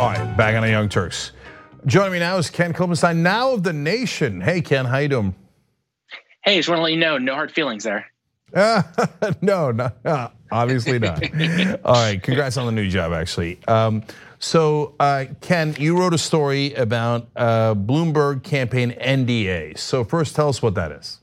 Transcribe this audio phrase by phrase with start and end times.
[0.00, 1.32] All right, back on the Young Turks.
[1.84, 4.40] Joining me now is Ken Klippenstein, now of the Nation.
[4.40, 5.34] Hey, Ken, how you doing?
[6.42, 8.06] Hey, just want to let you know, no hard feelings there.
[8.54, 8.82] Uh,
[9.42, 11.22] no, no, uh, obviously not.
[11.84, 13.60] All right, congrats on the new job, actually.
[13.68, 14.02] Um,
[14.38, 19.76] so, uh, Ken, you wrote a story about uh, Bloomberg campaign NDA.
[19.76, 21.20] So, first, tell us what that is.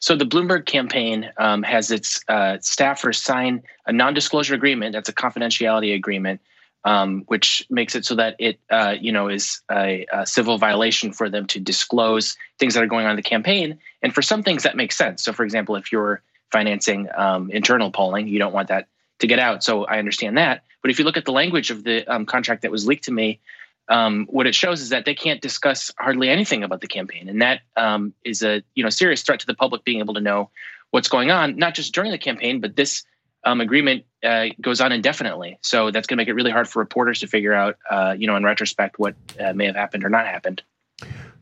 [0.00, 5.08] So, the Bloomberg campaign um, has its uh, staffers sign a non disclosure agreement, that's
[5.08, 6.40] a confidentiality agreement.
[6.84, 11.12] Um, which makes it so that it, uh, you know, is a, a, civil violation
[11.12, 13.80] for them to disclose things that are going on in the campaign.
[14.00, 15.24] And for some things, that makes sense.
[15.24, 18.86] So, for example, if you're financing um, internal polling, you don't want that
[19.18, 19.64] to get out.
[19.64, 20.62] So I understand that.
[20.82, 23.12] But if you look at the language of the um, contract that was leaked to
[23.12, 23.40] me,
[23.88, 27.40] um, what it shows is that they can't discuss hardly anything about the campaign, and
[27.40, 30.50] that um, is a you know serious threat to the public being able to know
[30.90, 33.04] what's going on, not just during the campaign, but this
[33.44, 35.58] um, agreement uh, goes on indefinitely.
[35.62, 38.26] So that's going to make it really hard for reporters to figure out, uh, you
[38.26, 40.62] know, in retrospect, what uh, may have happened or not happened.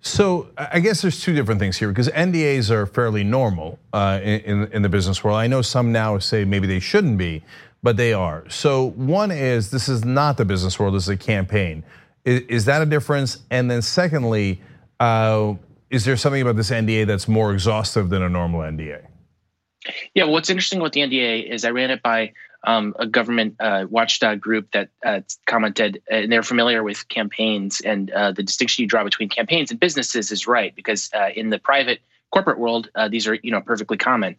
[0.01, 4.71] So I guess there's two different things here because NDAs are fairly normal uh, in
[4.73, 5.39] in the business world.
[5.39, 7.43] I know some now say maybe they shouldn't be,
[7.83, 8.49] but they are.
[8.49, 11.83] So one is this is not the business world; this is a campaign.
[12.25, 13.39] Is, is that a difference?
[13.51, 14.61] And then secondly,
[15.01, 15.55] uh,
[15.91, 19.07] is there something about this NDA that's more exhaustive than a normal NDA?
[20.15, 22.33] Yeah, what's interesting about the NDA is I ran it by
[22.67, 27.81] um, a government uh, watchdog group that uh, commented, and they're familiar with campaigns.
[27.81, 31.51] And uh, the distinction you draw between campaigns and businesses is right because uh, in
[31.51, 32.01] the private
[32.33, 34.37] corporate world, uh, these are you know perfectly common.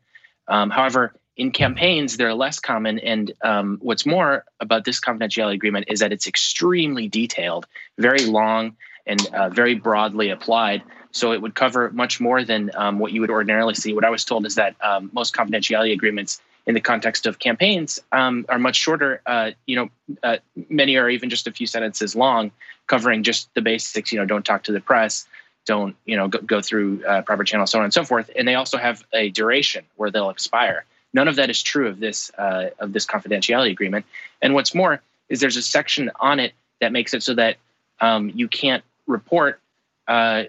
[0.49, 2.99] Um, however, in campaigns, they're less common.
[2.99, 7.65] And um, what's more about this confidentiality agreement is that it's extremely detailed,
[7.97, 10.83] very long, and uh, very broadly applied.
[11.11, 13.93] So it would cover much more than um, what you would ordinarily see.
[13.93, 17.99] What I was told is that um, most confidentiality agreements in the context of campaigns
[18.11, 19.21] um, are much shorter.
[19.25, 19.89] Uh, you know,
[20.21, 20.37] uh,
[20.69, 22.51] many are even just a few sentences long,
[22.87, 24.11] covering just the basics.
[24.11, 25.25] You know, don't talk to the press,
[25.65, 28.29] don't you know go, go through uh, proper channels, so on and so forth.
[28.35, 30.85] And they also have a duration where they'll expire.
[31.13, 34.05] None of that is true of this uh, of this confidentiality agreement.
[34.41, 37.55] And what's more is there's a section on it that makes it so that
[38.01, 39.59] um, you can't report.
[40.05, 40.43] Uh,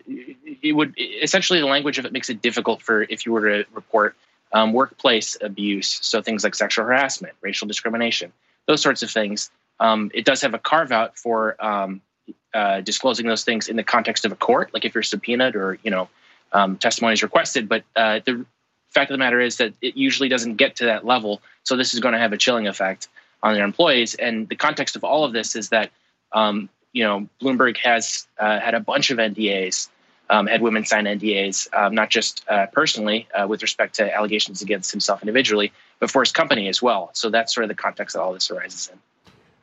[0.63, 3.65] it would essentially the language of it makes it difficult for if you were to
[3.73, 4.15] report
[4.53, 8.33] um, workplace abuse, so things like sexual harassment, racial discrimination,
[8.67, 9.51] those sorts of things.
[9.81, 12.01] Um, it does have a carve out for um,
[12.55, 15.79] uh, disclosing those things in the context of a court, like if you're subpoenaed or
[15.83, 16.09] you know
[16.53, 17.69] um, testimony is requested.
[17.69, 18.45] But uh, the
[18.91, 21.43] fact of the matter is that it usually doesn't get to that level.
[21.63, 23.09] So this is going to have a chilling effect
[23.43, 24.15] on their employees.
[24.15, 25.91] And the context of all of this is that
[26.33, 29.89] um, you know Bloomberg has uh, had a bunch of NDAs
[30.31, 34.63] um, had women sign NDAs, um, not just uh, personally uh, with respect to allegations
[34.63, 37.11] against himself individually, but for his company as well.
[37.15, 38.99] So that's sort of the context that all this arises in.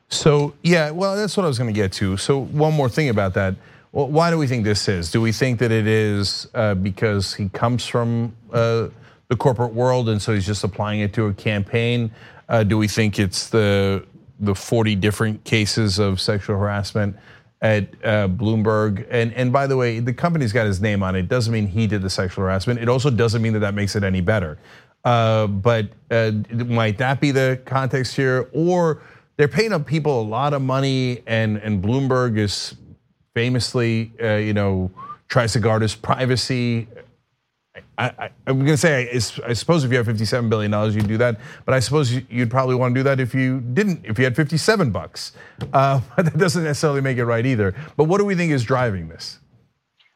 [0.08, 2.16] So yeah, well, that's what I was going to get to.
[2.16, 3.54] So one more thing about that.
[3.92, 5.10] Well, why do we think this is?
[5.10, 8.88] Do we think that it is uh, because he comes from uh,
[9.28, 12.10] the corporate world and so he's just applying it to a campaign?
[12.48, 14.04] Uh, do we think it's the
[14.38, 17.16] the 40 different cases of sexual harassment
[17.62, 19.06] at uh, Bloomberg.
[19.10, 21.28] And, and by the way, the company's got his name on it.
[21.28, 22.80] Doesn't mean he did the sexual harassment.
[22.80, 24.58] It also doesn't mean that that makes it any better.
[25.04, 28.48] Uh, but uh, might that be the context here?
[28.52, 29.02] Or
[29.36, 32.74] they're paying up people a lot of money, and, and Bloomberg is
[33.34, 34.90] famously, uh, you know,
[35.28, 36.88] tries to guard his privacy
[37.98, 41.08] I, am going to say, I, I, suppose if you have 57 billion dollars, you'd
[41.08, 41.40] do that.
[41.64, 44.36] But I suppose you'd probably want to do that if you didn't, if you had
[44.36, 45.32] 57 bucks.
[45.72, 47.74] Uh, that doesn't necessarily make it right either.
[47.96, 49.38] But what do we think is driving this?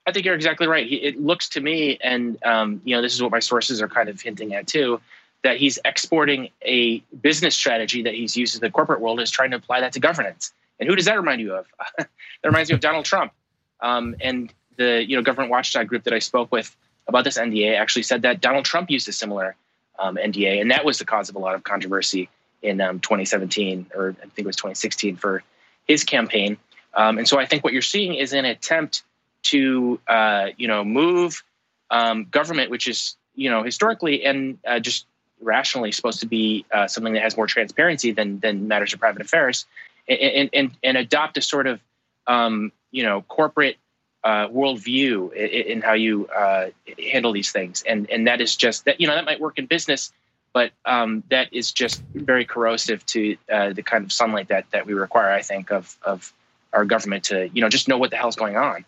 [0.06, 0.90] I think you're exactly right.
[0.90, 4.08] It looks to me, and um, you know, this is what my sources are kind
[4.08, 5.00] of hinting at too,
[5.44, 9.50] that he's exporting a business strategy that he's used in the corporate world, is trying
[9.52, 10.52] to apply that to governance.
[10.78, 11.66] And who does that remind you of?
[11.98, 12.08] that
[12.42, 13.32] reminds me of Donald Trump
[13.80, 16.74] um, and the you know government watchdog group that I spoke with
[17.10, 19.54] about this NDA actually said that Donald Trump used a similar
[19.98, 22.28] um, NDA, and that was the cause of a lot of controversy
[22.62, 25.42] in um, 2017 or I think it was 2016 for
[25.86, 26.58] his campaign.
[26.94, 29.02] Um, and so I think what you're seeing is an attempt
[29.42, 31.42] to uh, you know move
[31.90, 35.06] um, government, which is you know historically and uh, just
[35.40, 39.22] rationally supposed to be uh, something that has more transparency than than matters of private
[39.22, 39.66] affairs,
[40.08, 41.80] and and, and adopt a sort of
[42.26, 43.76] um, you know corporate
[44.22, 46.66] uh, worldview in, in, how you uh,
[47.10, 49.66] handle these things, and and that is just that you know that might work in
[49.66, 50.12] business,
[50.52, 54.86] but um, that is just very corrosive to uh, the kind of sunlight that that
[54.86, 55.30] we require.
[55.30, 56.32] I think of of
[56.72, 58.84] our government to you know just know what the hell's going on.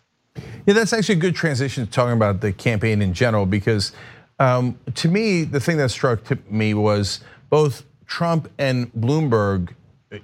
[0.65, 3.91] Yeah, that's actually a good transition to talking about the campaign in general because
[4.39, 9.73] um, to me the thing that struck me was both Trump and Bloomberg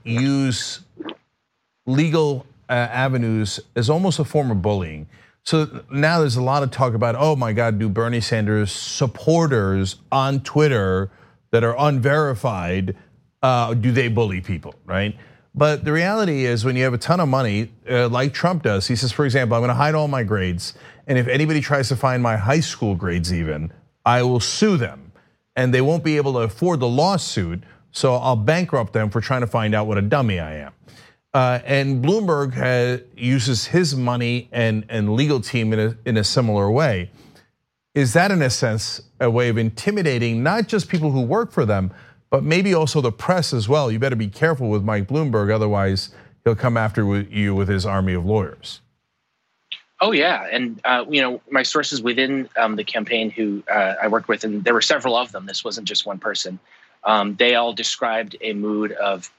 [0.03, 0.81] use
[1.85, 5.07] legal avenues as almost a form of bullying.
[5.43, 9.95] So now there's a lot of talk about, oh my God, do Bernie Sanders supporters
[10.11, 11.09] on Twitter
[11.51, 12.95] that are unverified,
[13.41, 15.15] uh, do they bully people, right?
[15.55, 18.87] But the reality is, when you have a ton of money, uh, like Trump does,
[18.87, 20.75] he says, for example, I'm going to hide all my grades,
[21.07, 23.73] and if anybody tries to find my high school grades, even,
[24.05, 25.11] I will sue them,
[25.55, 27.63] and they won't be able to afford the lawsuit.
[27.91, 30.73] So I'll bankrupt them for trying to find out what a dummy I am.
[31.33, 36.23] Uh, and Bloomberg has, uses his money and, and legal team in a, in a
[36.23, 37.11] similar way.
[37.93, 41.65] Is that, in a sense, a way of intimidating not just people who work for
[41.65, 41.91] them,
[42.29, 43.91] but maybe also the press as well?
[43.91, 46.09] You better be careful with Mike Bloomberg, otherwise,
[46.43, 48.81] he'll come after you with his army of lawyers.
[50.01, 54.07] Oh yeah, and uh, you know my sources within um, the campaign who uh, I
[54.07, 55.45] worked with, and there were several of them.
[55.45, 56.57] This wasn't just one person.
[57.03, 59.29] Um, they all described a mood of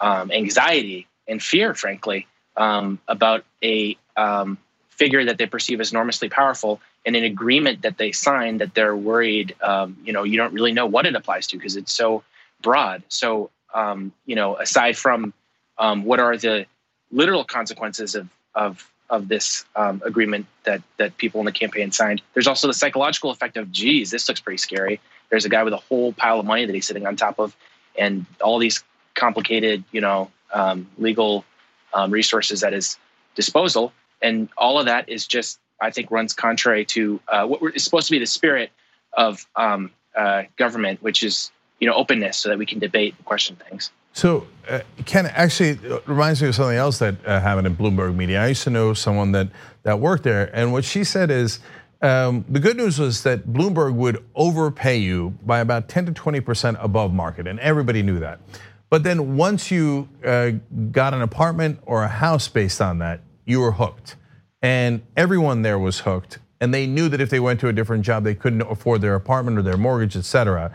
[0.00, 2.26] um, anxiety and fear, frankly,
[2.56, 4.58] um, about a um,
[4.90, 8.96] figure that they perceive as enormously powerful and an agreement that they sign that they're
[8.96, 12.22] worried, um, you know, you don't really know what it applies to because it's so
[12.62, 13.02] broad.
[13.08, 15.34] So, um, you know, aside from
[15.78, 16.66] um, what are the
[17.10, 22.22] literal consequences of of of this um, agreement that that people in the campaign signed,
[22.32, 25.00] there's also the psychological effect of, geez, this looks pretty scary.
[25.28, 27.54] There's a guy with a whole pile of money that he's sitting on top of,
[27.98, 28.82] and all these
[29.14, 31.44] complicated, you know, um, legal
[31.92, 32.96] um, resources at his
[33.34, 33.92] disposal.
[34.22, 38.06] And all of that is just, I think, runs contrary to uh, what is supposed
[38.06, 38.70] to be the spirit
[39.12, 43.24] of um, uh, government, which is you know openness, so that we can debate and
[43.24, 43.90] question things.
[44.12, 48.42] So, uh, Ken, actually, reminds me of something else that uh, happened in Bloomberg Media.
[48.42, 49.48] I used to know someone that
[49.82, 51.60] that worked there, and what she said is.
[52.02, 56.76] Um, the good news was that Bloomberg would overpay you by about 10 to 20%
[56.84, 58.40] above market, and everybody knew that.
[58.90, 60.52] But then once you uh,
[60.92, 64.16] got an apartment or a house based on that, you were hooked.
[64.62, 66.38] And everyone there was hooked.
[66.60, 69.14] And they knew that if they went to a different job, they couldn't afford their
[69.14, 70.72] apartment or their mortgage, et cetera.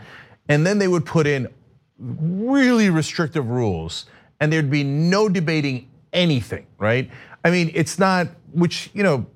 [0.48, 1.48] And then they would put in
[1.98, 4.06] really restrictive rules,
[4.38, 7.10] and there'd be no debating anything, right?
[7.44, 9.26] I mean, it's not, which, you know,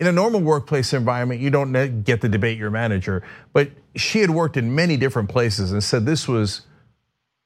[0.00, 3.22] in a normal workplace environment, you don't get to debate your manager.
[3.52, 6.62] But she had worked in many different places and said this was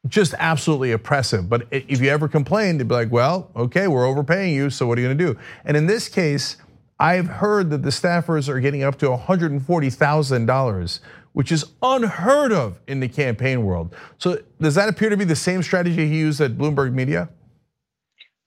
[0.09, 1.49] just absolutely oppressive.
[1.49, 4.99] But if you ever complain, they'd be like, well, okay, we're overpaying you, so what
[4.99, 5.39] are you gonna do?
[5.65, 6.57] And in this case,
[6.99, 11.01] I've heard that the staffers are getting up to $140,000,
[11.33, 13.95] which is unheard of in the campaign world.
[14.19, 17.29] So does that appear to be the same strategy he used at Bloomberg Media?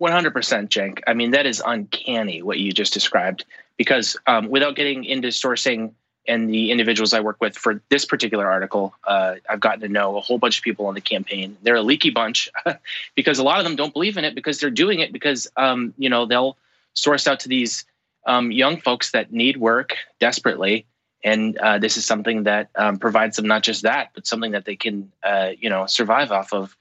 [0.01, 0.31] 100%,
[0.69, 1.01] Cenk.
[1.05, 3.45] I mean, that is uncanny what you just described
[3.77, 5.91] because um, without getting into sourcing
[6.29, 10.15] and the individuals I work with for this particular article, uh, I've gotten to know
[10.15, 11.57] a whole bunch of people on the campaign.
[11.63, 12.49] They're a leaky bunch
[13.15, 15.93] because a lot of them don't believe in it because they're doing it because um,
[15.97, 16.57] you know they'll
[16.93, 17.85] source out to these
[18.25, 20.85] um, young folks that need work desperately,
[21.23, 24.65] and uh, this is something that um, provides them not just that, but something that
[24.65, 26.77] they can uh, you know survive off of.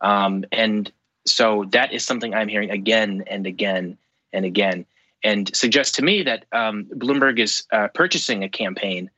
[0.00, 0.90] Um, and
[1.26, 3.98] so that is something I'm hearing again and again
[4.32, 4.86] and again
[5.22, 9.10] and suggests to me that um, Bloomberg is uh, purchasing a campaign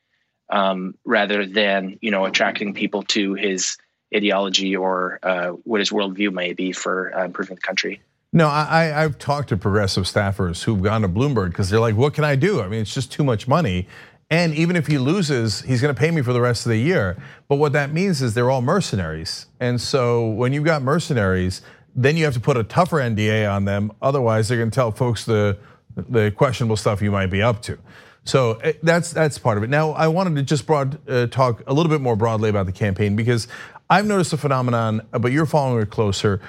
[0.50, 3.76] um, rather than you know attracting people to his
[4.14, 8.00] ideology or uh, what his worldview may be for uh, improving the country.
[8.32, 12.14] No, I, have talked to progressive staffers who've gone to Bloomberg because they're like, "What
[12.14, 12.60] can I do?
[12.60, 13.88] I mean, it's just too much money."
[14.32, 16.78] And even if he loses, he's going to pay me for the rest of the
[16.78, 17.20] year.
[17.48, 19.46] But what that means is they're all mercenaries.
[19.58, 21.62] And so when you've got mercenaries,
[21.96, 23.90] then you have to put a tougher NDA on them.
[24.00, 25.58] Otherwise, they're going to tell folks the
[25.96, 27.78] the questionable stuff you might be up to.
[28.24, 29.70] So eh, that's that's part of it.
[29.70, 32.72] Now I wanted to just broad uh, talk a little bit more broadly about the
[32.72, 33.48] campaign because
[33.88, 36.40] I've noticed a phenomenon, uh, but you're following it closer,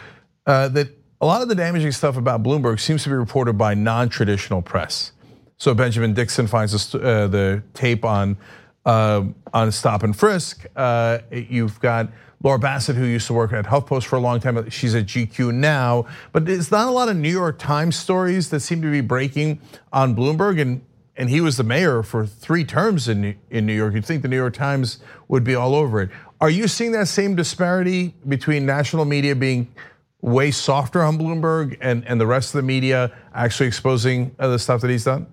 [0.46, 3.74] uh, that a lot of the damaging stuff about Bloomberg seems to be reported by
[3.74, 5.12] non-traditional press.
[5.58, 8.38] So Benjamin Dixon finds uh, the tape on
[8.86, 10.66] uh, on Stop and Frisk.
[10.76, 12.10] Uh, you've got
[12.44, 15.54] Laura Bassett, who used to work at HuffPost for a long time, she's at GQ
[15.54, 16.06] now.
[16.32, 19.60] But it's not a lot of New York Times stories that seem to be breaking
[19.94, 20.82] on Bloomberg, and
[21.18, 23.94] and he was the mayor for three terms in in New York.
[23.94, 26.10] You'd think the New York Times would be all over it.
[26.40, 29.72] Are you seeing that same disparity between national media being
[30.22, 34.58] way softer on Bloomberg and and the rest of the media actually exposing uh, the
[34.58, 35.28] stuff that he's done?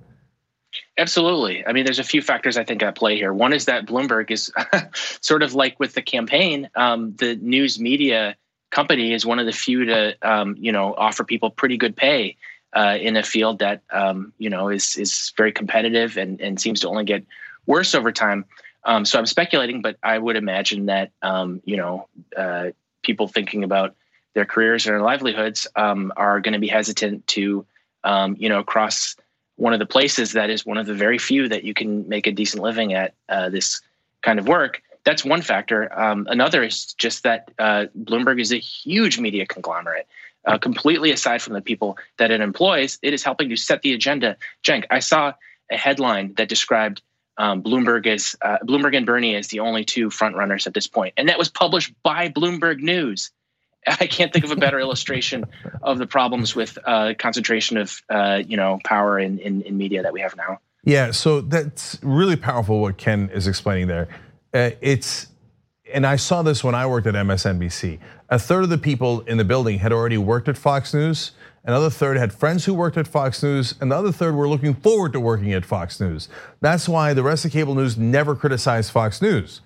[0.98, 1.64] Absolutely.
[1.64, 3.32] I mean, there's a few factors I think at play here.
[3.32, 4.52] One is that Bloomberg is
[5.20, 8.36] sort of like with the campaign, um, the news media
[8.70, 12.36] company is one of the few to, um, you know, offer people pretty good pay
[12.74, 16.80] uh, in a field that, um, you know, is is very competitive and and seems
[16.80, 17.24] to only get
[17.64, 18.44] worse over time.
[18.84, 22.70] Um, so I'm speculating, but I would imagine that, um, you know, uh,
[23.02, 23.94] people thinking about
[24.34, 27.64] their careers and their livelihoods um, are going to be hesitant to,
[28.36, 29.14] you know, cross
[29.58, 32.26] one of the places that is one of the very few that you can make
[32.26, 33.82] a decent living at uh, this
[34.22, 34.82] kind of work.
[35.04, 35.92] That's one factor.
[35.98, 40.06] Um, another is just that uh, Bloomberg is a huge media conglomerate.
[40.46, 43.92] Uh, completely aside from the people that it employs, it is helping to set the
[43.92, 44.36] agenda.
[44.64, 45.34] Cenk, I saw
[45.70, 47.02] a headline that described
[47.36, 51.14] um, Bloomberg as uh, Bloomberg and Bernie as the only two frontrunners at this point,
[51.16, 53.30] and that was published by Bloomberg News.
[53.86, 55.44] I can't think of a better illustration
[55.82, 60.02] of the problems with uh, concentration of uh, you know power in, in, in media
[60.02, 60.60] that we have now.
[60.84, 64.08] Yeah, so that's really powerful what Ken is explaining there.
[64.54, 65.28] Uh, it's
[65.92, 67.98] and I saw this when I worked at MSNBC.
[68.28, 71.32] A third of the people in the building had already worked at Fox News.
[71.64, 74.74] Another third had friends who worked at Fox News, and the other third were looking
[74.74, 76.28] forward to working at Fox News.
[76.60, 79.60] That's why the rest of cable news never criticized Fox News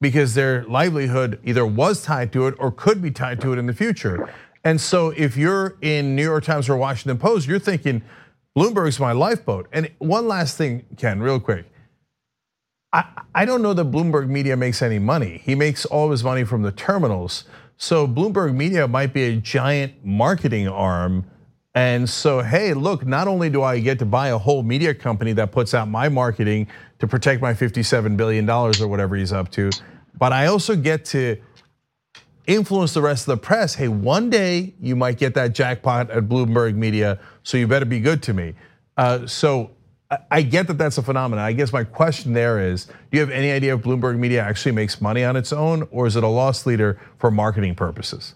[0.00, 3.66] because their livelihood either was tied to it or could be tied to it in
[3.66, 4.32] the future.
[4.64, 8.02] And so if you're in New York Times or Washington Post, you're thinking
[8.56, 9.68] Bloomberg's my lifeboat.
[9.72, 11.66] And one last thing, Ken, real quick.
[13.34, 15.42] I, don't know that Bloomberg Media makes any money.
[15.44, 17.44] He makes all his money from the terminals.
[17.76, 21.26] So Bloomberg Media might be a giant marketing arm.
[21.74, 25.34] And so, hey, look, not only do I get to buy a whole media company
[25.34, 26.66] that puts out my marketing
[26.98, 29.70] to protect my $57 billion or whatever he's up to,
[30.16, 31.36] but I also get to
[32.46, 33.74] influence the rest of the press.
[33.74, 38.00] Hey, one day you might get that jackpot at Bloomberg Media, so you better be
[38.00, 38.54] good to me.
[38.96, 39.70] Uh, so
[40.30, 41.44] I get that that's a phenomenon.
[41.44, 44.72] I guess my question there is, do you have any idea if Bloomberg Media actually
[44.72, 48.34] makes money on its own, or is it a loss leader for marketing purposes?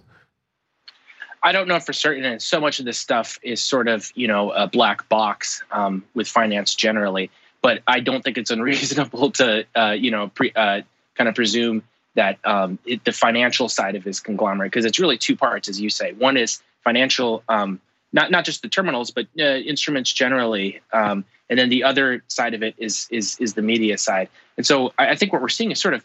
[1.43, 4.29] I don't know for certain, and so much of this stuff is sort of you
[4.29, 7.31] know a black box um, with finance generally.
[7.63, 10.83] But I don't think it's unreasonable to uh, you know pre, uh,
[11.15, 11.83] kind of presume
[12.15, 15.81] that um, it, the financial side of his conglomerate, because it's really two parts, as
[15.81, 16.13] you say.
[16.13, 17.81] One is financial, um,
[18.13, 22.55] not not just the terminals, but uh, instruments generally, um, and then the other side
[22.55, 24.29] of it is is is the media side.
[24.57, 26.05] And so I, I think what we're seeing is sort of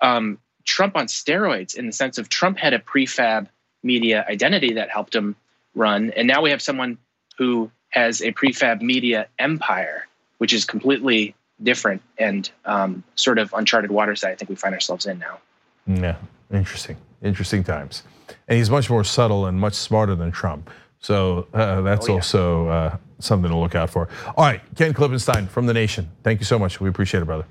[0.00, 3.48] um, Trump on steroids in the sense of Trump had a prefab
[3.82, 5.36] media identity that helped him
[5.74, 6.98] run, and now we have someone
[7.38, 10.06] who has a prefab media empire,
[10.38, 14.74] which is completely different and um, sort of uncharted waters that I think we find
[14.74, 15.38] ourselves in now.
[15.86, 16.16] Yeah,
[16.52, 18.02] interesting, interesting times.
[18.48, 20.70] And he's much more subtle and much smarter than Trump.
[21.00, 22.14] So uh, that's oh, yeah.
[22.14, 24.08] also uh, something to look out for.
[24.36, 26.10] All right, Ken Klippenstein from The Nation.
[26.22, 26.80] Thank you so much.
[26.80, 27.46] We appreciate it, brother.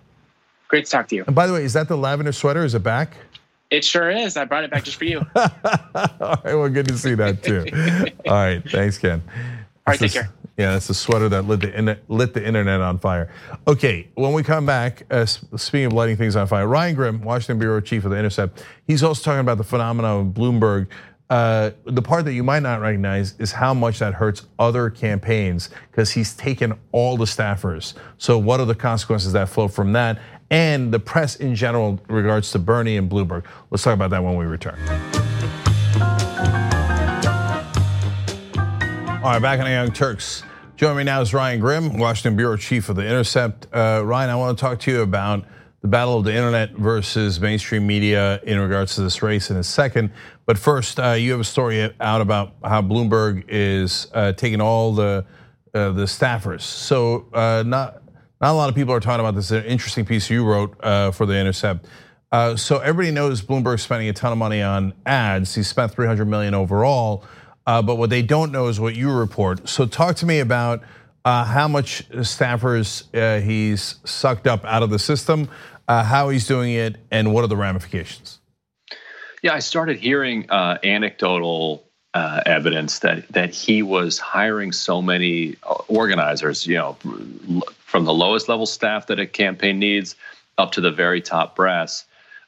[0.68, 1.24] Great to talk to you.
[1.26, 2.66] And by the way, is that the lavender sweater?
[2.66, 3.14] Is it back?
[3.72, 4.38] It sure is.
[4.38, 5.20] I brought it back just for you.
[5.36, 5.50] All
[5.96, 7.66] right, well, good to see that too.
[8.28, 9.24] All right, thanks, Ken.
[9.88, 10.30] Right, take care.
[10.58, 13.30] Yeah, it's the sweater that lit the lit the internet on fire.
[13.68, 17.60] Okay, when we come back, uh, speaking of lighting things on fire, Ryan Grim, Washington
[17.60, 20.88] bureau chief of the Intercept, he's also talking about the phenomenon of Bloomberg.
[21.30, 25.70] Uh, the part that you might not recognize is how much that hurts other campaigns
[25.92, 27.94] because he's taken all the staffers.
[28.18, 30.20] So, what are the consequences that flow from that?
[30.52, 33.44] And the press in general, in regards to Bernie and Bloomberg.
[33.72, 34.78] Let's talk about that when we return.
[39.26, 40.44] All right, back on the Young Turks.
[40.76, 43.66] Joining me now is Ryan Grim, Washington Bureau Chief of The Intercept.
[43.74, 45.46] Uh, Ryan, I want to talk to you about
[45.82, 49.64] the battle of the internet versus mainstream media in regards to this race in a
[49.64, 50.12] second.
[50.46, 54.94] But first, uh, you have a story out about how Bloomberg is uh, taking all
[54.94, 55.26] the
[55.74, 56.62] uh, the staffers.
[56.62, 58.04] So uh, not
[58.40, 59.50] not a lot of people are talking about this.
[59.50, 61.88] An interesting piece you wrote uh, for the Intercept.
[62.58, 65.56] so everybody knows Bloomberg's spending a ton of money on ads.
[65.56, 67.26] He spent 300 million overall.
[67.68, 69.68] Uh, but what they don't know is what you report.
[69.68, 70.84] So talk to me about
[71.24, 75.50] uh, how much staffers uh, he's sucked up out of the system,
[75.88, 78.40] how he's doing it, and what are the ramifications?
[79.42, 85.56] Yeah, I started hearing anecdotal uh, evidence that that he was hiring so many
[85.90, 86.94] organizers, you know,
[87.80, 90.16] from the lowest level staff that a campaign needs
[90.58, 92.06] up to the very top brass,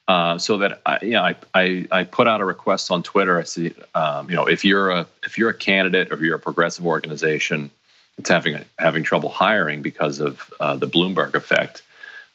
[0.07, 3.37] uh, so that I, you know, I, I, I put out a request on Twitter.
[3.37, 6.39] I said, um, you know, if you're a if you're a candidate or you're a
[6.39, 7.69] progressive organization
[8.17, 11.83] that's having having trouble hiring because of uh, the Bloomberg effect,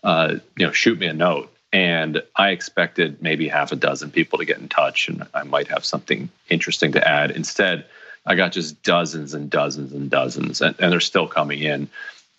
[0.05, 1.51] uh, you know, shoot me a note.
[1.73, 5.69] And I expected maybe half a dozen people to get in touch, and I might
[5.69, 7.31] have something interesting to add.
[7.31, 7.87] Instead,
[8.27, 11.89] I got just dozens and dozens and dozens, and, and they're still coming in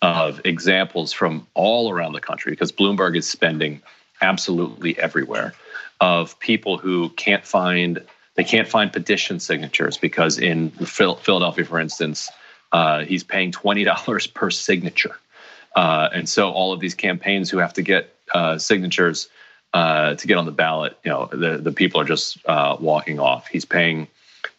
[0.02, 3.82] of examples from all around the country because Bloomberg is spending
[4.24, 5.54] absolutely everywhere
[6.00, 8.02] of people who can't find
[8.34, 12.30] they can't find petition signatures because in Philadelphia, for instance,
[12.72, 15.16] uh, he's paying twenty dollars per signature,
[15.76, 19.28] uh, and so all of these campaigns who have to get uh, signatures
[19.72, 23.20] uh, to get on the ballot, you know, the the people are just uh, walking
[23.20, 23.46] off.
[23.46, 24.08] He's paying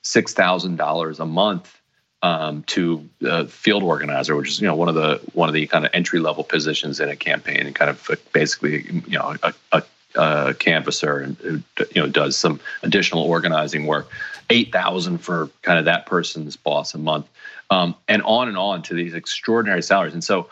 [0.01, 1.81] six thousand dollars a month
[2.25, 5.67] um, to a field organizer, which is you know one of the one of the
[5.67, 9.53] kind of entry level positions in a campaign, and kind of basically you know a,
[9.71, 9.83] a,
[10.15, 11.63] a canvasser and
[11.93, 14.09] you know does some additional organizing work.
[14.49, 17.27] Eight thousand for kind of that person's boss a month,
[17.69, 20.13] um, and on and on to these extraordinary salaries.
[20.13, 20.49] And so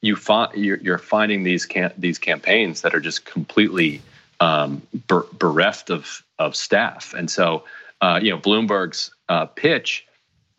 [0.00, 4.00] you find you're, you're finding these cam- these campaigns that are just completely
[4.40, 7.12] um, bereft of of staff.
[7.12, 7.64] And so
[8.00, 10.06] uh, you know Bloomberg's uh, pitch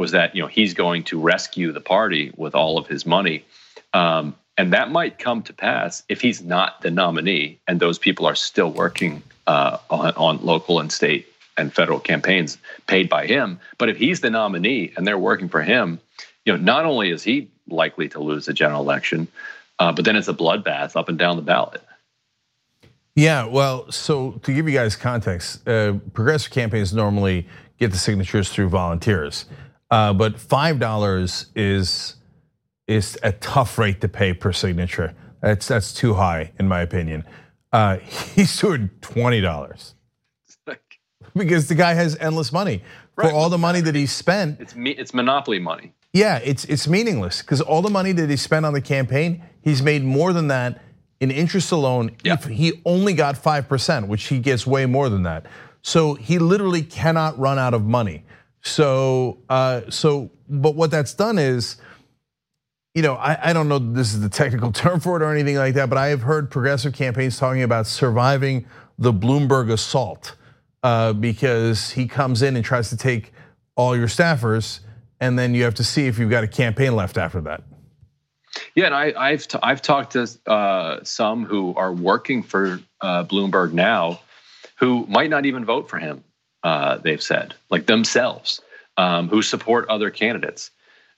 [0.01, 3.45] was that you know he's going to rescue the party with all of his money.
[3.93, 8.25] Um, and that might come to pass if he's not the nominee and those people
[8.25, 11.27] are still working uh, on, on local and state
[11.57, 13.59] and federal campaigns paid by him.
[13.77, 15.99] But if he's the nominee and they're working for him,
[16.45, 19.27] you know, not only is he likely to lose the general election,
[19.79, 21.81] uh, but then it's a bloodbath up and down the ballot.
[23.15, 28.49] Yeah, well, so to give you guys context, uh, progressive campaigns normally get the signatures
[28.49, 29.45] through volunteers,
[29.91, 32.15] but five dollars is
[32.87, 35.13] is a tough rate to pay per signature.
[35.41, 37.25] That's that's too high, in my opinion.
[37.71, 37.97] Uh,
[38.35, 39.95] he's doing twenty dollars
[41.35, 42.83] because the guy has endless money
[43.15, 44.59] for all the money that he spent.
[44.59, 45.93] It's me, it's monopoly money.
[46.13, 49.81] Yeah, it's it's meaningless because all the money that he spent on the campaign, he's
[49.81, 50.81] made more than that
[51.19, 52.15] in interest alone.
[52.23, 52.33] Yeah.
[52.33, 55.45] If he only got five percent, which he gets way more than that.
[55.83, 58.23] So he literally cannot run out of money.
[58.61, 61.77] So uh, so, but what that's done is,
[62.93, 65.55] you know, I, I don't know this is the technical term for it or anything
[65.55, 68.65] like that, but I have heard progressive campaigns talking about surviving
[68.97, 70.35] the Bloomberg assault
[70.83, 73.33] uh, because he comes in and tries to take
[73.75, 74.81] all your staffers
[75.21, 77.63] and then you have to see if you've got a campaign left after that.
[78.75, 83.23] Yeah, and I, have t- I've talked to uh, some who are working for uh,
[83.23, 84.19] Bloomberg now,
[84.77, 86.23] who might not even vote for him.
[86.63, 88.61] Uh, they've said, like themselves,
[88.97, 90.71] um, who support other candidates.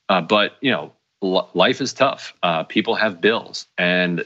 [0.10, 0.92] Uh, but you know,
[1.22, 2.34] l- life is tough.
[2.44, 4.20] Uh, people have bills, and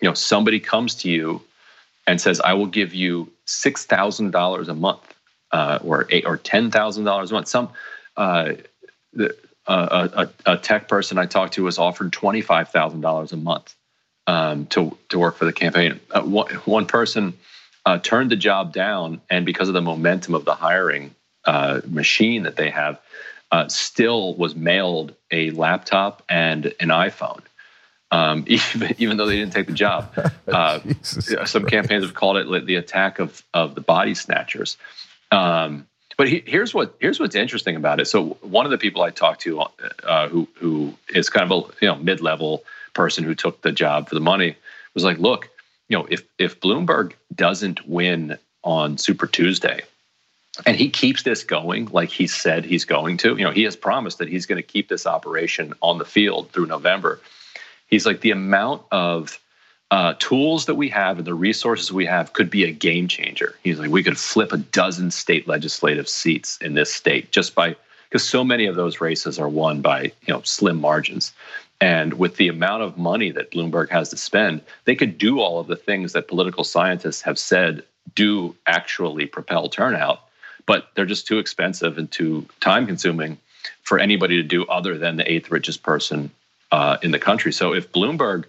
[0.00, 1.42] you know, somebody comes to you
[2.06, 5.14] and says, "I will give you six thousand dollars a month,
[5.52, 7.70] uh, or eight or ten thousand dollars a month." Some
[9.14, 9.34] the,
[9.66, 10.08] uh,
[10.46, 13.74] a, a, tech person I talked to was offered twenty five thousand dollars a month
[14.26, 16.00] um, to to work for the campaign.
[16.10, 17.34] Uh, one, one, person
[17.86, 22.44] uh, turned the job down, and because of the momentum of the hiring uh, machine
[22.44, 23.00] that they have,
[23.52, 27.42] uh, still was mailed a laptop and an iPhone.
[28.10, 30.16] Um, even, even though they didn't take the job,
[30.48, 34.76] uh, some campaigns have called it the attack of of the body snatchers.
[35.30, 38.06] Um, but he, here's what here's what's interesting about it.
[38.06, 39.64] So one of the people I talked to,
[40.04, 43.72] uh, who who is kind of a you know mid level person who took the
[43.72, 44.56] job for the money,
[44.94, 45.50] was like, look,
[45.88, 49.82] you know, if if Bloomberg doesn't win on Super Tuesday,
[50.66, 53.76] and he keeps this going like he said he's going to, you know, he has
[53.76, 57.20] promised that he's going to keep this operation on the field through November.
[57.88, 59.38] He's like the amount of
[59.90, 63.54] uh, tools that we have and the resources we have could be a game changer.
[63.62, 67.76] He's like, we could flip a dozen state legislative seats in this state just by
[68.08, 71.32] because so many of those races are won by you know slim margins.
[71.84, 75.60] And with the amount of money that Bloomberg has to spend, they could do all
[75.60, 77.82] of the things that political scientists have said
[78.14, 80.20] do actually propel turnout,
[80.64, 83.36] but they're just too expensive and too time consuming
[83.82, 86.30] for anybody to do other than the eighth richest person
[86.72, 87.52] uh, in the country.
[87.52, 88.46] So if Bloomberg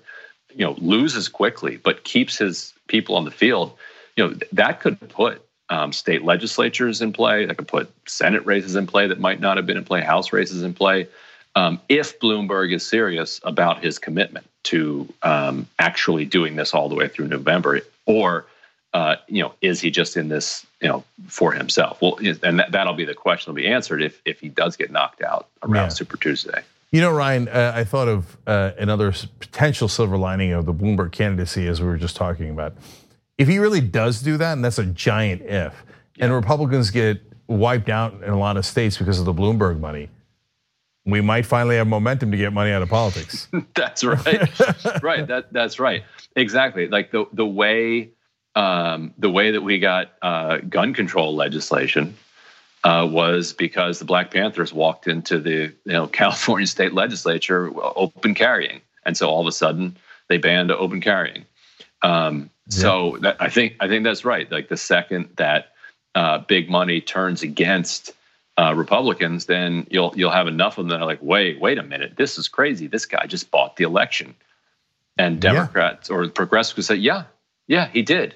[0.51, 3.73] you know loses quickly but keeps his people on the field,
[4.15, 7.45] you know that could put um, state legislatures in play.
[7.45, 10.31] That could put Senate races in play that might not have been in play, House
[10.31, 11.09] races in play.
[11.55, 16.95] Um, if Bloomberg is serious about his commitment to um, actually doing this all the
[16.95, 18.45] way through November, or
[18.93, 22.01] uh, you know, is he just in this, you know, for himself?
[22.01, 24.91] Well, and that, will be the question will be answered if if he does get
[24.91, 25.89] knocked out around yeah.
[25.89, 26.61] Super Tuesday.
[26.91, 31.11] You know, Ryan, uh, I thought of uh, another potential silver lining of the Bloomberg
[31.11, 32.73] candidacy, as we were just talking about.
[33.37, 35.73] If he really does do that, and that's a giant if, yeah.
[36.23, 40.09] and Republicans get wiped out in a lot of states because of the Bloomberg money,
[41.05, 43.47] we might finally have momentum to get money out of politics.
[43.75, 45.03] that's right.
[45.03, 45.27] right.
[45.27, 46.03] That that's right.
[46.35, 46.87] Exactly.
[46.87, 48.09] Like the the way
[48.55, 52.15] um, the way that we got uh, gun control legislation
[52.83, 58.33] uh, was because the Black Panthers walked into the you know California state legislature open
[58.33, 61.45] carrying, and so all of a sudden they banned open carrying.
[62.01, 62.77] Um, yeah.
[62.77, 64.51] So that, I think I think that's right.
[64.51, 65.73] Like the second that
[66.15, 68.11] uh, big money turns against
[68.57, 71.83] uh, Republicans, then you'll you'll have enough of them that are like, wait, wait a
[71.83, 72.87] minute, this is crazy.
[72.87, 74.35] This guy just bought the election,
[75.17, 76.15] and Democrats yeah.
[76.15, 77.23] or progressives say, yeah,
[77.67, 78.35] yeah, he did.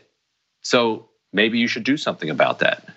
[0.62, 2.88] So maybe you should do something about that.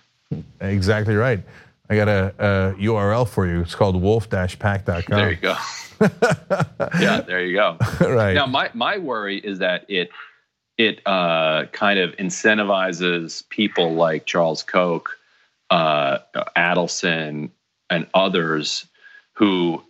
[0.61, 1.41] Exactly right.
[1.89, 3.61] I got a, a URL for you.
[3.61, 5.05] It's called wolf-pac.com.
[5.09, 5.57] There you go.
[7.01, 7.77] yeah, there you go.
[8.01, 8.33] right.
[8.33, 10.11] Now, my my worry is that it
[10.79, 15.19] it uh, kind of incentivizes people like Charles Koch,
[15.73, 16.19] uh,
[16.55, 17.51] Adelson,
[17.89, 18.87] and others
[19.33, 19.83] who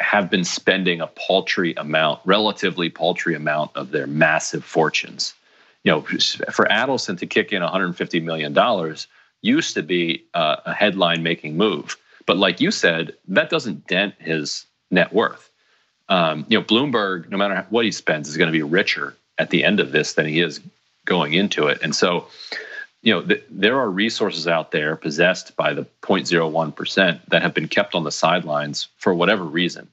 [0.00, 5.34] have been spending a paltry amount, relatively paltry amount of their massive fortunes.
[5.84, 9.06] You know, for Adelson to kick in 150 million dollars
[9.42, 14.64] used to be uh, a headline-making move, but like you said, that doesn't dent his
[14.90, 15.50] net worth.
[16.08, 19.50] Um, you know, Bloomberg, no matter what he spends, is going to be richer at
[19.50, 20.60] the end of this than he is
[21.04, 21.78] going into it.
[21.82, 22.26] And so,
[23.08, 27.66] you know, th- there are resources out there possessed by the 0.01% that have been
[27.66, 29.88] kept on the sidelines for whatever reason.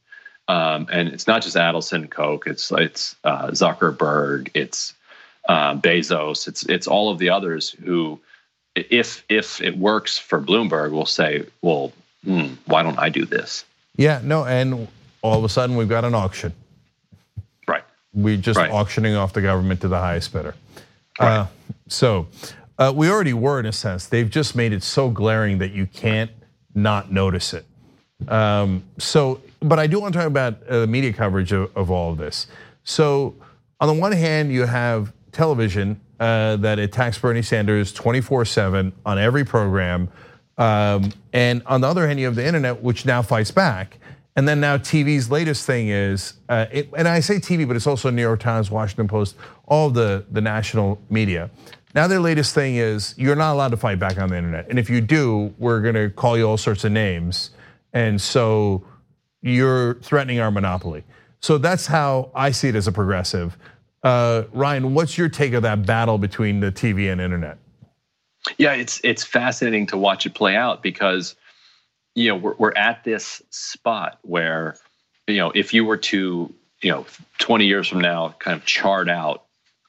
[0.49, 4.93] Um, and it's not just Adelson and Koch, it's it's uh, Zuckerberg, it's
[5.47, 8.19] uh, Bezos, it's it's all of the others who,
[8.75, 11.93] if if it works for Bloomberg, will say, well,
[12.25, 13.63] hmm, why don't I do this?
[13.95, 14.89] Yeah, no, and
[15.21, 16.51] all of a sudden we've got an auction.
[17.65, 17.83] Right.
[18.13, 18.69] We're just right.
[18.69, 20.53] auctioning off the government to the highest bidder.
[21.17, 21.37] Right.
[21.37, 21.47] Uh,
[21.87, 22.27] so
[22.95, 24.07] we already were in a sense.
[24.07, 26.31] They've just made it so glaring that you can't
[26.73, 27.65] not notice it.
[28.27, 31.91] Um, so, but I do want to talk about uh, the media coverage of, of,
[31.91, 32.47] all of this.
[32.83, 33.35] So,
[33.79, 39.43] on the one hand, you have television uh, that attacks Bernie Sanders 24/7 on every
[39.43, 40.09] program,
[40.57, 43.97] um, and on the other hand, you have the internet, which now fights back.
[44.37, 47.87] And then now TV's latest thing is, uh, it, and I say TV, but it's
[47.87, 49.35] also New York Times, Washington Post,
[49.65, 51.49] all the, the national media.
[51.95, 54.69] Now their latest thing is you're not allowed to fight back on the internet.
[54.69, 57.51] And if you do, we're gonna call you all sorts of names.
[57.93, 58.85] And so
[59.41, 61.03] you're threatening our monopoly.
[61.39, 63.57] So that's how I see it as a progressive.
[64.03, 67.57] Uh, Ryan, what's your take of that battle between the TV and internet?
[68.57, 71.35] Yeah, it's it's fascinating to watch it play out because
[72.15, 74.77] you know, we're, we're at this spot where,
[75.27, 77.05] you know, if you were to, you know,
[77.39, 79.43] 20 years from now, kind of chart out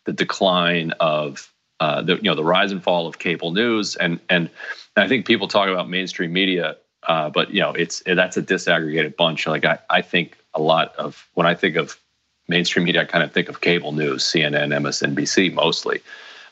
[0.05, 4.21] the decline of uh, the, you know, the rise and fall of cable news, and
[4.29, 4.51] and
[4.97, 9.17] I think people talk about mainstream media, uh, but you know, it's that's a disaggregated
[9.17, 9.47] bunch.
[9.47, 11.99] Like I, I think a lot of when I think of
[12.49, 16.01] mainstream media, I kind of think of cable news, CNN, MSNBC mostly,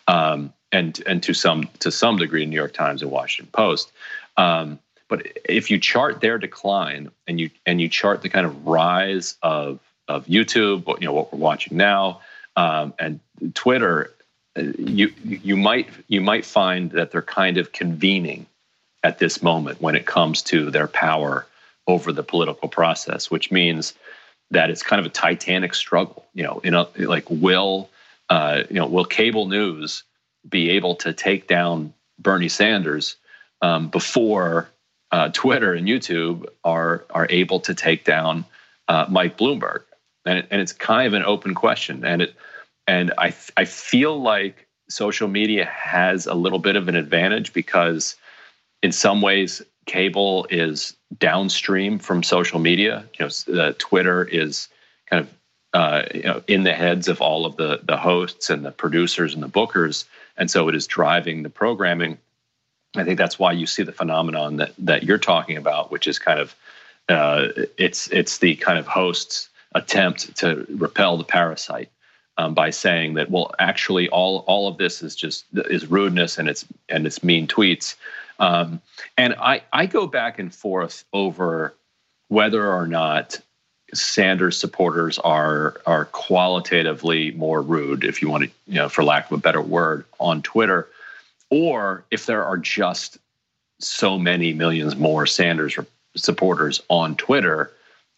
[0.08, 3.92] um, and and to some to some degree, New York Times and Washington Post.
[4.36, 8.66] Um, but if you chart their decline and you and you chart the kind of
[8.66, 12.20] rise of of YouTube, you know what we're watching now,
[12.56, 13.20] um, and
[13.54, 14.14] Twitter,
[14.56, 18.46] you you might you might find that they're kind of convening
[19.02, 21.46] at this moment when it comes to their power
[21.86, 23.94] over the political process, which means
[24.50, 26.24] that it's kind of a titanic struggle.
[26.34, 27.90] You know, in a, like will
[28.30, 30.04] uh, you know will cable news
[30.48, 33.16] be able to take down Bernie Sanders
[33.60, 34.68] um, before
[35.10, 38.44] uh, Twitter and YouTube are are able to take down
[38.86, 39.82] uh, Mike Bloomberg,
[40.24, 42.34] and it, and it's kind of an open question, and it
[42.86, 48.16] and I I feel like social media has a little bit of an advantage because
[48.82, 53.08] in some ways cable is downstream from social media.
[53.18, 54.68] You know, uh, Twitter is
[55.06, 55.34] kind of
[55.72, 59.34] uh, you know in the heads of all of the the hosts and the producers
[59.34, 60.04] and the bookers,
[60.36, 62.18] and so it is driving the programming.
[62.96, 66.18] I think that's why you see the phenomenon that that you're talking about, which is
[66.18, 66.54] kind of
[67.08, 71.90] uh, it's it's the kind of host's attempt to repel the parasite
[72.36, 76.48] um, by saying that well, actually, all all of this is just is rudeness and
[76.48, 77.96] it's and it's mean tweets.
[78.38, 78.80] Um,
[79.16, 81.74] and I I go back and forth over
[82.28, 83.40] whether or not
[83.92, 89.26] Sanders supporters are are qualitatively more rude, if you want to, you know, for lack
[89.26, 90.88] of a better word, on Twitter
[91.54, 93.18] or if there are just
[93.78, 95.78] so many millions more Sanders
[96.16, 97.70] supporters on Twitter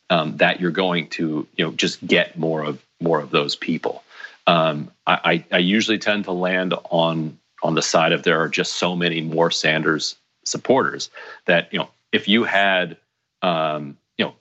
[0.08, 4.02] um, that you're going to you know just get more of more of those people.
[4.46, 8.74] Um, I, I, usually tend to land on on the side of there are just
[8.74, 11.10] so many more Sanders supporters
[11.46, 12.96] that you know if you had
[13.42, 14.34] um, you know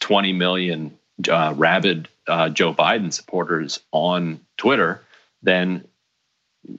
[0.00, 0.98] 20 million
[1.28, 5.02] uh, rabid uh, Joe Biden supporters on Twitter,
[5.42, 5.84] then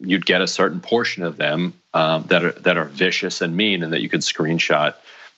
[0.02, 3.84] you'd get a certain portion of them um, that are that are vicious and mean,
[3.84, 4.96] and that you could screenshot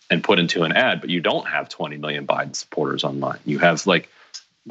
[0.09, 1.01] and put into an ad.
[1.01, 3.39] But you don't have 20 million Biden supporters online.
[3.45, 4.09] You have like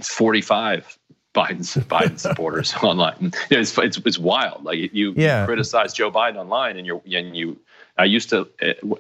[0.03, 0.99] 45
[1.35, 3.33] Biden Biden supporters online.
[3.51, 4.65] It's, it's it's wild.
[4.65, 5.41] Like you, yeah.
[5.41, 7.59] you criticize Joe Biden online, and you and you.
[7.99, 8.49] I used to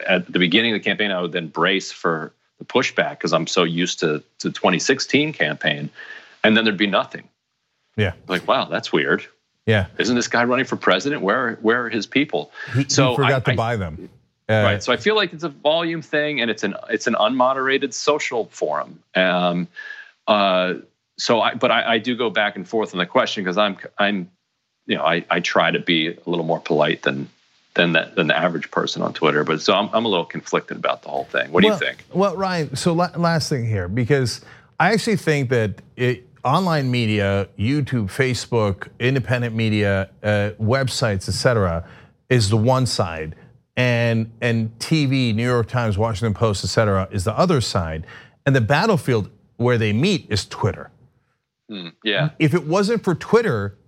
[0.06, 3.46] at the beginning of the campaign, I would then brace for the pushback because I'm
[3.46, 5.90] so used to the 2016 campaign,
[6.44, 7.28] and then there'd be nothing.
[7.96, 9.26] Yeah, like wow, that's weird
[9.66, 9.86] Yeah.
[9.98, 11.22] Isn't this guy running for president?
[11.22, 12.52] Where where are his people?
[12.74, 14.10] He, so he forgot I, to I, buy them.
[14.48, 14.82] Uh, right.
[14.82, 18.46] So I feel like it's a volume thing, and it's an it's an unmoderated social
[18.46, 19.00] forum.
[19.14, 19.68] Um,
[20.26, 20.74] uh,
[21.20, 23.76] so I, but I, I do go back and forth on the question because I'm
[23.98, 24.30] I'm,
[24.86, 27.28] you know, I, I try to be a little more polite than
[27.74, 29.44] than the, than the average person on Twitter.
[29.44, 31.52] But so I'm, I'm a little conflicted about the whole thing.
[31.52, 32.04] What well, do you think?
[32.12, 32.74] Well, Ryan.
[32.74, 34.40] So last thing here, because
[34.80, 41.86] I actually think that it, online media, YouTube, Facebook, independent media, uh, websites, etc.,
[42.30, 43.36] is the one side,
[43.76, 48.06] and and TV, New York Times, Washington Post, etc., is the other side,
[48.46, 50.90] and the battlefield where they meet is Twitter.
[51.70, 52.30] Mm, yeah.
[52.38, 53.78] If it wasn't for Twitter,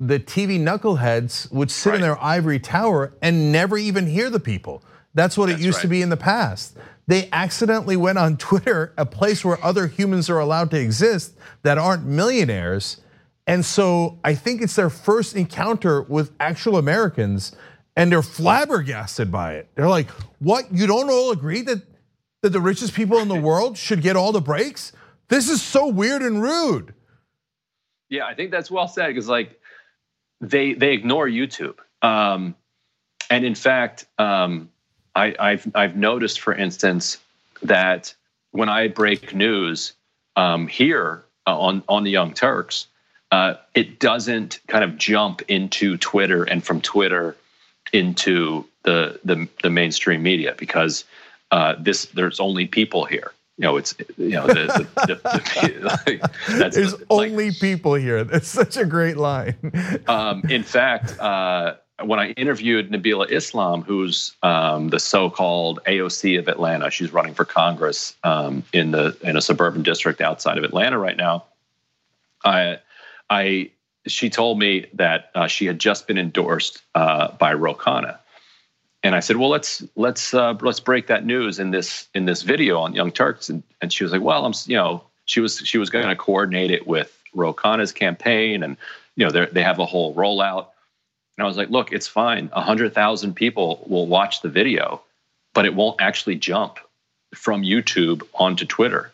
[0.00, 1.96] the TV knuckleheads would sit right.
[1.96, 4.82] in their ivory tower and never even hear the people.
[5.14, 5.82] That's what That's it used right.
[5.82, 6.76] to be in the past.
[7.06, 11.78] They accidentally went on Twitter, a place where other humans are allowed to exist that
[11.78, 13.00] aren't millionaires.
[13.46, 17.56] And so I think it's their first encounter with actual Americans
[17.96, 19.68] and they're flabbergasted by it.
[19.74, 20.72] They're like, what?
[20.72, 21.82] You don't all agree that,
[22.42, 24.92] that the richest people in the world should get all the breaks?
[25.26, 26.94] This is so weird and rude.
[28.08, 29.60] Yeah, I think that's well said because like
[30.40, 31.76] they they ignore YouTube.
[32.02, 32.54] Um,
[33.30, 34.70] and in fact, um,
[35.14, 37.18] I, I've I've noticed, for instance,
[37.62, 38.14] that
[38.52, 39.92] when I break news
[40.36, 42.86] um, here uh, on on the Young Turks,
[43.30, 47.36] uh, it doesn't kind of jump into Twitter and from Twitter
[47.92, 51.04] into the the, the mainstream media because
[51.50, 53.32] uh, this there's only people here.
[53.58, 58.22] You know, it's you know the, the, the, like, there's like, only people here.
[58.22, 59.56] That's such a great line.
[60.06, 66.46] um, in fact, uh, when I interviewed Nabila Islam, who's um, the so-called AOC of
[66.46, 70.98] Atlanta, she's running for Congress um, in the in a suburban district outside of Atlanta
[70.98, 71.44] right now.
[72.44, 72.78] I,
[73.28, 73.70] I,
[74.06, 78.18] she told me that uh, she had just been endorsed uh, by Ro Khanna,
[79.02, 82.42] and I said, "Well, let's let's uh, let's break that news in this in this
[82.42, 85.58] video on Young Turks." And, and she was like, "Well, I'm you know she was
[85.58, 88.76] she was going to coordinate it with Ro Khanna's campaign, and
[89.16, 90.68] you know they have a whole rollout."
[91.38, 92.48] And I was like, look, it's fine.
[92.48, 95.00] 100,000 people will watch the video,
[95.54, 96.80] but it won't actually jump
[97.32, 99.12] from YouTube onto Twitter.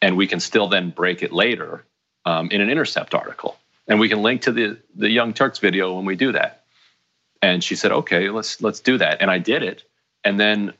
[0.00, 1.84] And we can still then break it later
[2.24, 3.58] um, in an Intercept article.
[3.86, 6.57] And we can link to the, the Young Turks video when we do that.
[7.40, 9.20] And she said, okay, let's let's do that.
[9.20, 9.84] And I did it.
[10.24, 10.72] And then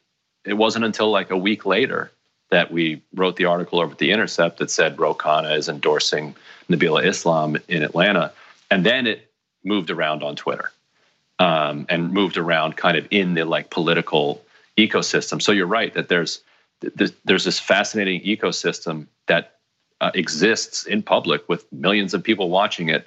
[0.44, 2.10] it wasn't until like a week later
[2.50, 6.34] that we wrote the article over at the Intercept that said Ro Khanna is endorsing
[6.70, 8.32] Nabila Islam in Atlanta.
[8.70, 9.30] And then it
[9.64, 10.70] moved around on Twitter
[11.38, 14.42] um, and moved around kind of in the like political
[14.76, 15.40] ecosystem.
[15.42, 16.42] So you're right that there's
[17.24, 19.56] there's this fascinating ecosystem that
[20.00, 23.04] uh, exists in public with millions of people watching it,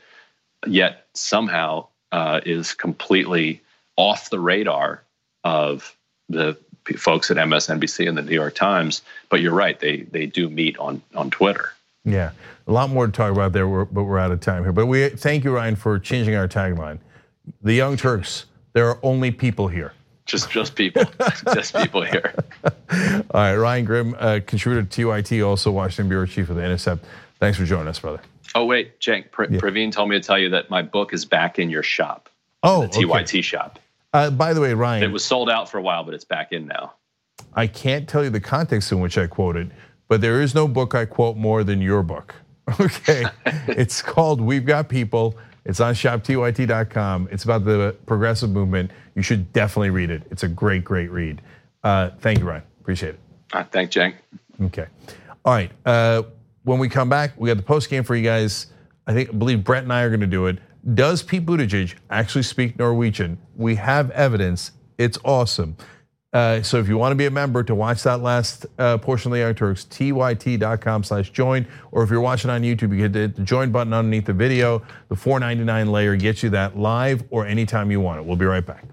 [0.67, 3.61] yet somehow uh, is completely
[3.95, 5.03] off the radar
[5.43, 5.95] of
[6.29, 6.57] the
[6.97, 9.01] folks at MSNBC and the New York Times.
[9.29, 11.71] But you're right; they they do meet on on Twitter.
[12.03, 12.31] Yeah,
[12.67, 14.71] a lot more to talk about there, but we're out of time here.
[14.71, 16.99] But we thank you, Ryan, for changing our tagline
[17.61, 19.93] the Young Turks, there are only people here.
[20.25, 21.03] Just, just people,
[21.53, 22.33] just people here.
[22.63, 22.71] All
[23.33, 27.03] right, Ryan Grim, uh, contributor to TYT, also Washington bureau chief of the Intercept.
[27.39, 28.21] Thanks for joining us, brother.
[28.55, 29.59] Oh wait, Cenk, Pr- yeah.
[29.59, 32.29] Praveen told me to tell you that my book is back in your shop.
[32.63, 33.41] Oh, the TYT okay.
[33.41, 33.79] shop.
[34.13, 36.51] Uh, by the way, Ryan, it was sold out for a while, but it's back
[36.51, 36.93] in now.
[37.53, 39.73] I can't tell you the context in which I quoted,
[40.07, 42.35] but there is no book I quote more than your book.
[42.79, 43.25] Okay,
[43.67, 45.35] it's called "We've Got People."
[45.65, 47.29] It's on shoptyt.com.
[47.31, 48.91] It's about the progressive movement.
[49.15, 50.23] You should definitely read it.
[50.31, 51.41] It's a great, great read.
[51.83, 52.63] Uh, thank you, Ryan.
[52.79, 53.19] Appreciate it.
[53.53, 54.15] Uh, thanks, Cenk.
[54.63, 54.87] Okay.
[55.45, 55.71] All right.
[55.85, 56.23] Uh,
[56.63, 58.67] when we come back, we got the post game for you guys.
[59.07, 60.59] I think I believe Brett and I are going to do it.
[60.95, 63.37] Does Pete Buttigieg actually speak Norwegian?
[63.55, 64.71] We have evidence.
[64.97, 65.75] It's awesome.
[66.33, 69.33] Uh, so if you want to be a member to watch that last uh, portion
[69.33, 71.67] of the Turks, tyt.com slash join.
[71.91, 74.81] Or if you're watching on YouTube, you hit the join button underneath the video.
[75.09, 78.25] The 499 layer gets you that live or anytime you want it.
[78.25, 78.85] We'll be right back.